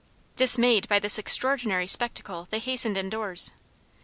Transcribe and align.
Dismayed 0.35 0.87
by 0.87 0.97
this 0.97 1.19
extraordinary 1.19 1.85
spectacle 1.85 2.47
they 2.49 2.57
hastened 2.57 2.97
in 2.97 3.07
doors. 3.11 3.51